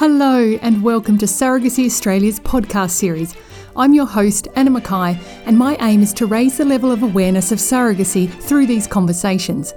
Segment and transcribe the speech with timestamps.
[0.00, 3.34] Hello, and welcome to Surrogacy Australia's podcast series.
[3.76, 7.52] I'm your host, Anna McKie, and my aim is to raise the level of awareness
[7.52, 9.74] of surrogacy through these conversations.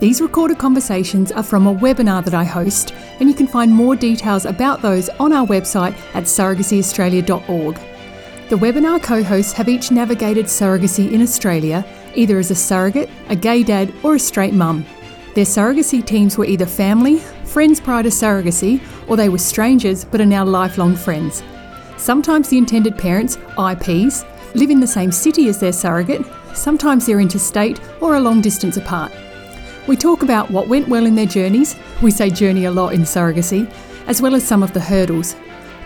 [0.00, 3.96] These recorded conversations are from a webinar that I host, and you can find more
[3.96, 7.76] details about those on our website at surrogacyaustralia.org.
[8.50, 13.34] The webinar co hosts have each navigated surrogacy in Australia, either as a surrogate, a
[13.34, 14.84] gay dad, or a straight mum.
[15.34, 17.22] Their surrogacy teams were either family,
[17.54, 21.44] friends prior to surrogacy, or they were strangers but are now lifelong friends.
[21.96, 24.24] Sometimes the intended parents, IPs,
[24.56, 28.76] live in the same city as their surrogate, sometimes they're interstate or a long distance
[28.76, 29.12] apart.
[29.86, 33.02] We talk about what went well in their journeys, we say journey a lot in
[33.02, 33.72] surrogacy,
[34.08, 35.36] as well as some of the hurdles.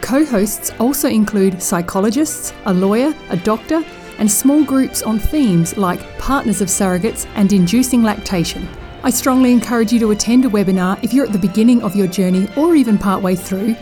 [0.00, 3.84] Co hosts also include psychologists, a lawyer, a doctor,
[4.16, 8.66] and small groups on themes like partners of surrogates and inducing lactation.
[9.04, 12.08] I strongly encourage you to attend a webinar if you're at the beginning of your
[12.08, 13.76] journey or even partway through.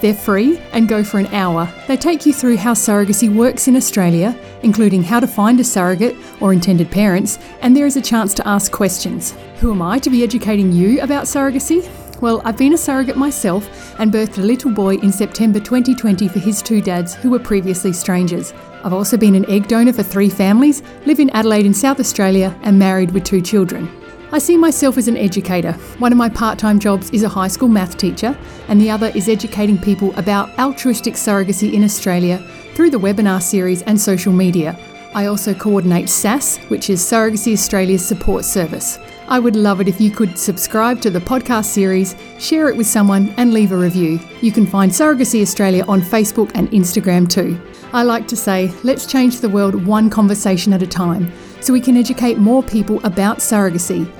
[0.00, 1.72] They're free and go for an hour.
[1.86, 6.16] They take you through how surrogacy works in Australia, including how to find a surrogate
[6.40, 9.34] or intended parents, and there is a chance to ask questions.
[9.60, 11.88] Who am I to be educating you about surrogacy?
[12.22, 16.38] Well, I've been a surrogate myself and birthed a little boy in September 2020 for
[16.38, 18.54] his two dads who were previously strangers.
[18.82, 22.58] I've also been an egg donor for three families, live in Adelaide in South Australia,
[22.62, 24.01] and married with two children.
[24.34, 25.72] I see myself as an educator.
[25.98, 28.34] One of my part time jobs is a high school math teacher,
[28.68, 32.38] and the other is educating people about altruistic surrogacy in Australia
[32.74, 34.74] through the webinar series and social media.
[35.14, 38.98] I also coordinate SASS, which is Surrogacy Australia's support service.
[39.28, 42.86] I would love it if you could subscribe to the podcast series, share it with
[42.86, 44.18] someone, and leave a review.
[44.40, 47.60] You can find Surrogacy Australia on Facebook and Instagram too.
[47.92, 51.80] I like to say, let's change the world one conversation at a time so we
[51.80, 54.10] can educate more people about surrogacy.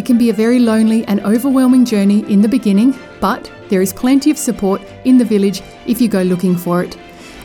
[0.00, 3.92] It can be a very lonely and overwhelming journey in the beginning, but there is
[3.92, 6.96] plenty of support in the village if you go looking for it.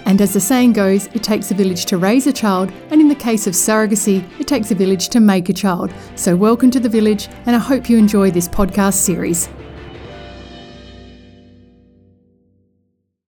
[0.05, 3.09] And as the saying goes, it takes a village to raise a child, and in
[3.09, 5.93] the case of surrogacy, it takes a village to make a child.
[6.15, 9.49] So, welcome to the village, and I hope you enjoy this podcast series.